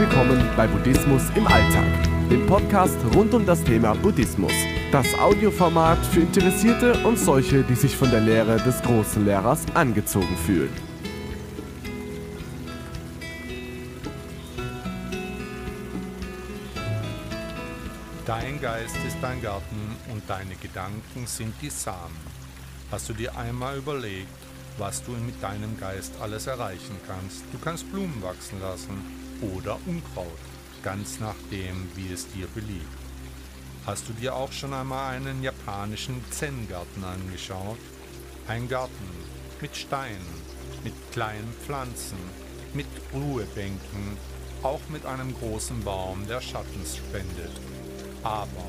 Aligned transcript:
willkommen 0.00 0.42
bei 0.56 0.66
Buddhismus 0.66 1.24
im 1.34 1.46
Alltag, 1.46 1.84
dem 2.30 2.46
Podcast 2.46 2.96
rund 3.14 3.34
um 3.34 3.44
das 3.44 3.62
Thema 3.62 3.94
Buddhismus. 3.94 4.54
Das 4.90 5.06
Audioformat 5.18 5.98
für 6.06 6.20
Interessierte 6.20 6.94
und 7.06 7.18
solche, 7.18 7.62
die 7.62 7.74
sich 7.74 7.94
von 7.94 8.10
der 8.10 8.20
Lehre 8.20 8.56
des 8.56 8.80
großen 8.80 9.26
Lehrers 9.26 9.66
angezogen 9.74 10.38
fühlen. 10.46 10.72
Dein 18.24 18.58
Geist 18.58 18.96
ist 19.06 19.18
dein 19.20 19.42
Garten 19.42 19.96
und 20.10 20.22
deine 20.26 20.54
Gedanken 20.54 21.26
sind 21.26 21.52
die 21.60 21.68
Samen. 21.68 22.16
Hast 22.90 23.06
du 23.10 23.12
dir 23.12 23.36
einmal 23.36 23.76
überlegt, 23.76 24.28
was 24.78 25.04
du 25.04 25.10
mit 25.10 25.42
deinem 25.42 25.78
Geist 25.78 26.14
alles 26.22 26.46
erreichen 26.46 26.96
kannst? 27.06 27.42
Du 27.52 27.58
kannst 27.58 27.92
Blumen 27.92 28.22
wachsen 28.22 28.62
lassen 28.62 29.20
oder 29.42 29.78
Unkraut, 29.86 30.26
ganz 30.82 31.20
nachdem, 31.20 31.88
wie 31.94 32.12
es 32.12 32.28
dir 32.28 32.46
beliebt. 32.54 32.86
Hast 33.86 34.08
du 34.08 34.12
dir 34.12 34.34
auch 34.34 34.52
schon 34.52 34.74
einmal 34.74 35.14
einen 35.14 35.42
japanischen 35.42 36.22
Zen-Garten 36.30 37.02
angeschaut? 37.02 37.78
Ein 38.46 38.68
Garten 38.68 39.08
mit 39.60 39.74
Steinen, 39.74 40.26
mit 40.84 40.92
kleinen 41.12 41.52
Pflanzen, 41.64 42.18
mit 42.74 42.86
Ruhebänken, 43.12 44.16
auch 44.62 44.80
mit 44.90 45.06
einem 45.06 45.34
großen 45.34 45.82
Baum, 45.82 46.26
der 46.28 46.40
Schatten 46.40 46.84
spendet. 46.84 47.52
Aber 48.22 48.68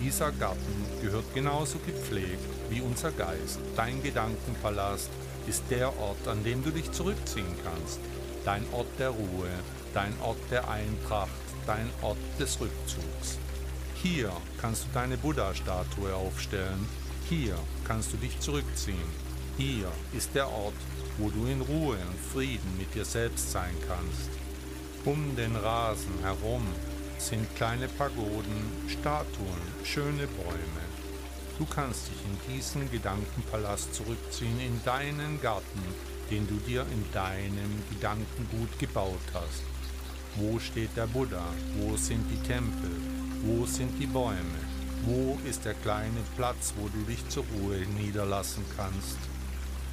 dieser 0.00 0.32
Garten 0.32 0.86
gehört 1.00 1.34
genauso 1.34 1.78
gepflegt 1.78 2.44
wie 2.70 2.80
unser 2.80 3.10
Geist. 3.12 3.58
Dein 3.76 4.02
Gedankenpalast 4.02 5.10
ist 5.46 5.64
der 5.70 5.88
Ort, 5.98 6.26
an 6.28 6.44
dem 6.44 6.62
du 6.62 6.70
dich 6.70 6.90
zurückziehen 6.92 7.54
kannst. 7.64 8.00
Dein 8.44 8.64
Ort 8.72 8.88
der 8.98 9.10
Ruhe, 9.10 9.48
dein 9.94 10.14
Ort 10.20 10.38
der 10.50 10.68
Eintracht, 10.68 11.30
dein 11.66 11.88
Ort 12.02 12.18
des 12.38 12.60
Rückzugs. 12.60 13.38
Hier 13.94 14.32
kannst 14.60 14.84
du 14.84 14.88
deine 14.94 15.16
Buddha-Statue 15.16 16.14
aufstellen. 16.14 16.86
Hier 17.28 17.56
kannst 17.84 18.12
du 18.12 18.16
dich 18.16 18.38
zurückziehen. 18.40 18.96
Hier 19.56 19.86
ist 20.12 20.34
der 20.34 20.48
Ort, 20.48 20.74
wo 21.18 21.30
du 21.30 21.46
in 21.46 21.60
Ruhe 21.60 21.96
und 21.96 22.32
Frieden 22.32 22.76
mit 22.78 22.94
dir 22.94 23.04
selbst 23.04 23.52
sein 23.52 23.74
kannst. 23.86 24.30
Um 25.04 25.36
den 25.36 25.54
Rasen 25.56 26.18
herum 26.22 26.66
sind 27.18 27.54
kleine 27.54 27.88
Pagoden, 27.88 28.88
Statuen, 28.88 29.62
schöne 29.84 30.26
Bäume. 30.26 30.82
Du 31.58 31.66
kannst 31.66 32.08
dich 32.08 32.18
in 32.24 32.54
diesen 32.54 32.90
Gedankenpalast 32.90 33.94
zurückziehen, 33.94 34.58
in 34.58 34.80
deinen 34.84 35.40
Garten, 35.40 35.82
den 36.30 36.48
du 36.48 36.54
dir 36.66 36.82
in 36.92 37.04
deinem 37.12 37.82
Gedankengut 37.90 38.78
gebaut 38.78 39.20
hast. 39.34 39.71
Wo 40.36 40.58
steht 40.58 40.96
der 40.96 41.06
Buddha? 41.06 41.44
Wo 41.76 41.94
sind 41.94 42.24
die 42.30 42.48
Tempel? 42.48 42.90
Wo 43.42 43.66
sind 43.66 43.92
die 44.00 44.06
Bäume? 44.06 44.62
Wo 45.04 45.38
ist 45.46 45.66
der 45.66 45.74
kleine 45.74 46.22
Platz, 46.36 46.72
wo 46.78 46.88
du 46.88 47.02
dich 47.04 47.28
zur 47.28 47.44
Ruhe 47.54 47.84
niederlassen 48.00 48.64
kannst? 48.74 49.18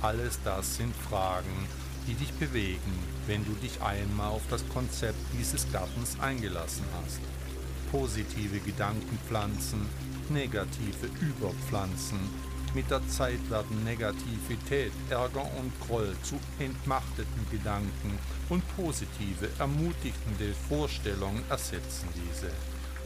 Alles 0.02 0.40
das 0.45 0.78
sind 0.78 0.95
Fragen, 0.95 1.67
die 2.08 2.14
dich 2.14 2.32
bewegen, 2.34 2.94
wenn 3.28 3.44
du 3.44 3.52
dich 3.52 3.82
einmal 3.82 4.30
auf 4.30 4.44
das 4.50 4.67
Konzept 4.70 5.20
dieses 5.38 5.70
Gartens 5.73 6.17
eingelassen 6.22 6.86
hast. 7.04 7.20
Positive 7.92 8.60
Gedanken 8.60 9.20
pflanzen, 9.28 9.88
negative 10.30 11.10
überpflanzen. 11.20 12.20
Mit 12.73 12.92
der 12.92 13.08
Zeit 13.08 13.50
werden 13.50 13.84
Negativität, 13.84 14.92
Ärger 15.09 15.45
und 15.59 15.72
Groll 15.88 16.16
zu 16.23 16.39
entmachteten 16.59 17.45
Gedanken 17.52 18.17
und 18.50 18.64
positive, 18.76 19.50
ermutigende 19.58 20.53
Vorstellungen 20.67 21.44
ersetzen 21.50 22.08
diese. 22.16 22.52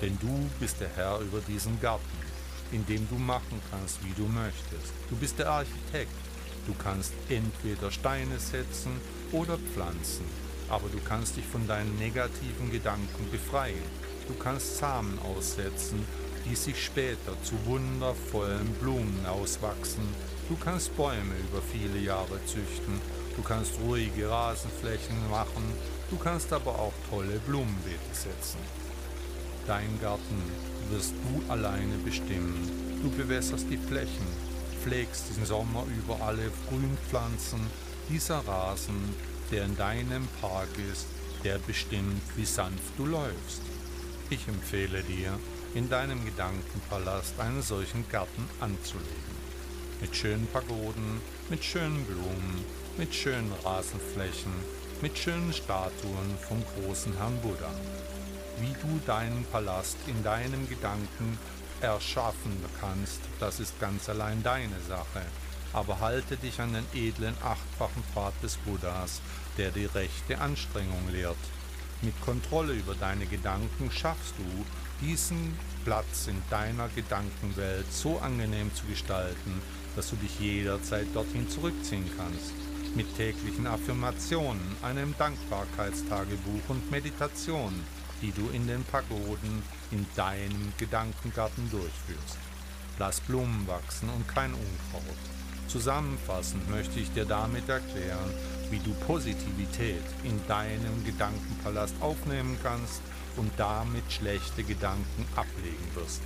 Denn 0.02 0.18
du 0.20 0.50
bist 0.60 0.82
der 0.82 0.90
Herr 0.96 1.20
über 1.20 1.40
diesen 1.48 1.80
Garten, 1.80 2.04
in 2.72 2.86
dem 2.86 3.08
du 3.08 3.16
machen 3.16 3.62
kannst, 3.72 4.04
wie 4.04 4.14
du 4.22 4.28
möchtest. 4.28 4.94
Du 5.10 5.16
bist 5.16 5.40
der 5.40 5.50
Architekt 5.50 6.12
Du 6.66 6.74
kannst 6.74 7.14
entweder 7.28 7.92
Steine 7.92 8.40
setzen 8.40 8.94
oder 9.34 9.58
pflanzen, 9.58 10.26
aber 10.70 10.88
du 10.90 11.00
kannst 11.06 11.36
dich 11.36 11.46
von 11.46 11.68
deinen 11.68 11.98
negativen 11.98 12.72
Gedanken 12.72 13.30
befreien. 13.32 13.84
Du 14.28 14.34
kannst 14.36 14.78
Samen 14.78 15.20
aussetzen, 15.20 16.06
die 16.46 16.56
sich 16.56 16.82
später 16.82 17.36
zu 17.44 17.54
wundervollen 17.66 18.68
Blumen 18.80 19.26
auswachsen. 19.26 20.04
Du 20.48 20.56
kannst 20.56 20.96
Bäume 20.96 21.36
über 21.50 21.62
viele 21.62 22.00
Jahre 22.00 22.40
züchten. 22.46 23.02
Du 23.36 23.42
kannst 23.42 23.74
ruhige 23.80 24.30
Rasenflächen 24.30 25.30
machen. 25.30 25.64
Du 26.10 26.18
kannst 26.18 26.54
aber 26.54 26.72
auch 26.72 26.94
tolle 27.10 27.40
Blumenbeete 27.48 28.14
setzen. 28.14 28.60
Dein 29.68 30.00
Garten 30.02 30.42
wirst 30.90 31.14
du 31.24 31.52
alleine 31.52 31.96
bestimmen. 32.06 32.70
Du 33.02 33.10
bewässerst 33.10 33.66
die 33.70 33.78
Flächen, 33.78 34.28
pflegst 34.84 35.36
den 35.36 35.46
Sommer 35.46 35.86
über 35.98 36.24
alle 36.24 36.52
Grünpflanzen, 36.70 37.60
dieser 38.10 38.40
Rasen, 38.48 39.16
der 39.52 39.66
in 39.66 39.76
deinem 39.76 40.28
Park 40.40 40.70
ist, 40.92 41.08
der 41.44 41.58
bestimmt, 41.60 42.22
wie 42.36 42.46
sanft 42.46 42.98
du 42.98 43.06
läufst. 43.06 43.73
Ich 44.30 44.48
empfehle 44.48 45.04
dir, 45.04 45.38
in 45.76 45.90
deinem 45.90 46.24
Gedankenpalast 46.26 47.40
einen 47.40 47.62
solchen 47.62 48.08
Garten 48.10 48.48
anzulegen. 48.60 49.44
Mit 50.02 50.16
schönen 50.16 50.48
Pagoden, 50.48 51.22
mit 51.50 51.64
schönen 51.64 52.04
Blumen, 52.06 52.66
mit 52.98 53.14
schönen 53.14 53.52
Rasenflächen, 53.64 54.54
mit 55.02 55.18
schönen 55.18 55.52
Statuen 55.52 56.38
vom 56.48 56.64
großen 56.76 57.16
Herrn 57.18 57.38
Buddha. 57.42 57.72
Wie 58.60 58.74
du 58.82 59.02
deinen 59.06 59.46
Palast 59.52 59.98
in 60.08 60.24
deinem 60.24 60.70
Gedanken 60.70 61.38
erschaffen 61.82 62.58
kannst, 62.80 63.20
das 63.40 63.60
ist 63.60 63.80
ganz 63.80 64.08
allein 64.10 64.42
deine 64.42 64.80
Sache. 64.88 65.22
Aber 65.74 66.00
halte 66.00 66.38
dich 66.38 66.62
an 66.62 66.74
den 66.74 66.86
edlen 66.94 67.36
achtfachen 67.44 68.04
Pfad 68.14 68.34
des 68.42 68.58
Buddhas, 68.58 69.22
der 69.58 69.72
die 69.72 69.86
rechte 69.86 70.40
Anstrengung 70.40 71.10
lehrt. 71.12 71.36
Mit 72.04 72.20
Kontrolle 72.22 72.74
über 72.74 72.94
deine 72.94 73.26
Gedanken 73.26 73.90
schaffst 73.92 74.36
du, 74.38 74.66
diesen 75.06 75.58
Platz 75.84 76.28
in 76.28 76.40
deiner 76.50 76.90
Gedankenwelt 76.90 77.92
so 77.92 78.20
angenehm 78.20 78.74
zu 78.76 78.86
gestalten, 78.86 79.62
dass 79.96 80.12
du 80.12 80.16
dich 80.18 80.40
jederzeit 80.40 81.08
dorthin 81.14 81.50
zurückziehen 81.50 82.10
kannst. 82.16 82.54
Mit 82.96 83.16
täglichen 83.18 83.66
Affirmationen, 83.66 84.62
einem 84.84 85.16
Dankbarkeitstagebuch 85.18 86.70
und 86.70 86.92
Meditation 86.92 87.74
die 88.24 88.32
du 88.32 88.50
in 88.54 88.66
den 88.66 88.84
Pagoden 88.86 89.62
in 89.92 90.06
deinem 90.16 90.74
Gedankengarten 90.78 91.70
durchführst. 91.70 92.38
Lass 92.98 93.20
Blumen 93.20 93.68
wachsen 93.68 94.10
und 94.10 94.26
kein 94.28 94.54
Unkraut. 94.54 95.33
Zusammenfassend 95.68 96.70
möchte 96.70 97.00
ich 97.00 97.12
dir 97.12 97.26
damit 97.26 97.68
erklären, 97.68 98.32
wie 98.70 98.80
du 98.80 98.94
Positivität 99.06 100.04
in 100.24 100.40
deinem 100.48 101.04
Gedankenpalast 101.06 101.96
aufnehmen 102.00 102.58
kannst 102.64 103.02
und 103.38 103.52
damit 103.58 104.12
schlechte 104.12 104.64
Gedanken 104.64 105.26
ablegen 105.36 105.96
wirst. 105.96 106.22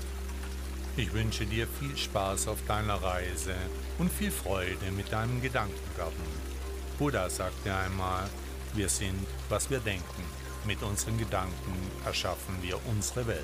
Ich 0.98 1.14
wünsche 1.14 1.46
dir 1.46 1.68
viel 1.68 1.96
Spaß 1.96 2.48
auf 2.48 2.58
deiner 2.68 2.96
Reise 2.96 3.54
und 4.00 4.12
viel 4.12 4.32
Freude 4.32 4.92
mit 4.96 5.12
deinem 5.12 5.42
Gedankengarten. 5.42 6.24
Buddha 6.98 7.30
sagte 7.30 7.74
einmal, 7.74 8.28
wir 8.74 8.90
sind, 8.90 9.28
was 9.50 9.70
wir 9.70 9.80
denken. 9.80 10.24
Mit 10.66 10.82
unseren 10.82 11.18
Gedanken 11.18 11.76
erschaffen 12.06 12.56
wir 12.62 12.80
unsere 12.88 13.28
Welt. 13.28 13.44